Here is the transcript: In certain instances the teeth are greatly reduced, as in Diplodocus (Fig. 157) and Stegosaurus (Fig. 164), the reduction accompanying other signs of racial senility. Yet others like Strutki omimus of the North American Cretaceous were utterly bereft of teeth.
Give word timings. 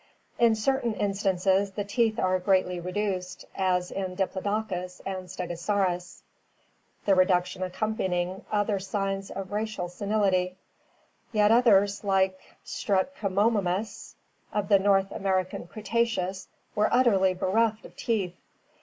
In 0.39 0.55
certain 0.55 0.95
instances 0.95 1.73
the 1.73 1.83
teeth 1.83 2.17
are 2.17 2.39
greatly 2.39 2.79
reduced, 2.79 3.45
as 3.53 3.91
in 3.91 4.15
Diplodocus 4.15 4.97
(Fig. 4.97 5.05
157) 5.05 5.13
and 5.13 5.29
Stegosaurus 5.29 6.21
(Fig. 7.05 7.05
164), 7.05 7.05
the 7.05 7.15
reduction 7.15 7.61
accompanying 7.61 8.45
other 8.51 8.79
signs 8.79 9.29
of 9.29 9.51
racial 9.51 9.87
senility. 9.89 10.57
Yet 11.31 11.51
others 11.51 12.03
like 12.03 12.39
Strutki 12.65 13.13
omimus 13.31 14.15
of 14.51 14.69
the 14.69 14.79
North 14.79 15.11
American 15.11 15.67
Cretaceous 15.67 16.47
were 16.73 16.91
utterly 16.91 17.35
bereft 17.35 17.85
of 17.85 17.95
teeth. 17.95 18.33